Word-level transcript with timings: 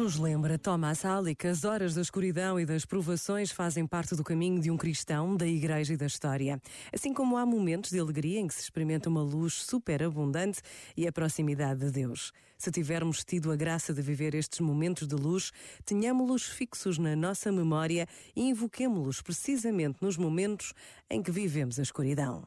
nos 0.00 0.16
lembra 0.16 0.56
Thomas 0.56 1.02
Halley 1.02 1.36
as 1.44 1.62
horas 1.62 1.94
da 1.94 2.00
escuridão 2.00 2.58
e 2.58 2.64
das 2.64 2.86
provações 2.86 3.50
fazem 3.50 3.86
parte 3.86 4.14
do 4.16 4.24
caminho 4.24 4.58
de 4.58 4.70
um 4.70 4.76
cristão, 4.78 5.36
da 5.36 5.46
igreja 5.46 5.92
e 5.92 5.96
da 5.96 6.06
história. 6.06 6.58
Assim 6.90 7.12
como 7.12 7.36
há 7.36 7.44
momentos 7.44 7.90
de 7.90 8.00
alegria 8.00 8.40
em 8.40 8.46
que 8.46 8.54
se 8.54 8.62
experimenta 8.62 9.10
uma 9.10 9.22
luz 9.22 9.52
superabundante 9.52 10.62
e 10.96 11.06
a 11.06 11.12
proximidade 11.12 11.80
de 11.80 11.90
Deus. 11.90 12.32
Se 12.56 12.70
tivermos 12.70 13.22
tido 13.24 13.52
a 13.52 13.56
graça 13.56 13.92
de 13.92 14.00
viver 14.00 14.34
estes 14.34 14.60
momentos 14.60 15.06
de 15.06 15.16
luz, 15.16 15.52
tenhamos-los 15.84 16.44
fixos 16.44 16.96
na 16.96 17.14
nossa 17.14 17.52
memória 17.52 18.08
e 18.34 18.48
invoquemos-los 18.48 19.20
precisamente 19.20 19.98
nos 20.00 20.16
momentos 20.16 20.72
em 21.10 21.22
que 21.22 21.30
vivemos 21.30 21.78
a 21.78 21.82
escuridão. 21.82 22.42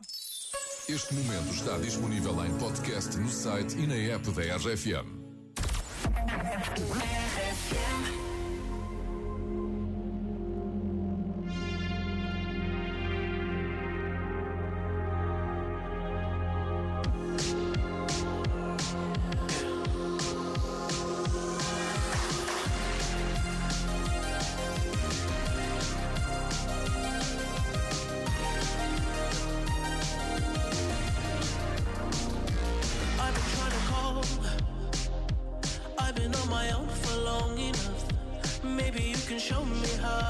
Este 0.90 1.14
momento 1.14 1.54
está 1.54 1.78
disponível 1.78 2.44
em 2.44 2.58
podcast 2.58 3.16
no 3.16 3.30
site 3.30 3.78
e 3.78 3.86
na 3.86 3.96
app 3.96 4.32
da 4.32 4.42
RFM. 4.58 5.22
Can 7.70 8.23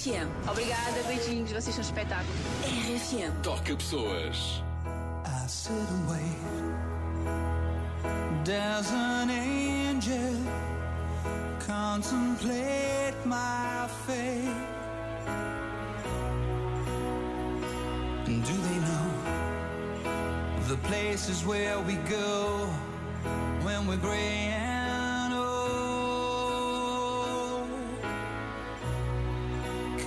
RFM. 0.00 0.28
Obrigada, 0.50 1.02
beijinhos, 1.06 1.52
vocês 1.52 1.74
são 1.74 1.84
um 1.84 1.86
espetáculo. 1.86 2.32
RFM. 2.64 3.32
Toca 3.42 3.76
pessoas. 3.76 4.62
I 5.26 5.46
sit 5.46 5.72
and 5.72 6.08
wait. 6.08 6.38
There's 8.44 8.90
an 8.92 9.30
angel 9.30 10.36
contemplate 11.58 13.14
my 13.26 13.88
fate. 14.06 14.56
And 18.26 18.42
do 18.42 18.52
they 18.52 18.78
know 18.88 19.10
the 20.68 20.76
places 20.88 21.44
where 21.44 21.78
we 21.80 21.96
go 22.08 22.66
when 23.62 23.86
we're 23.86 23.98
gray 23.98 24.69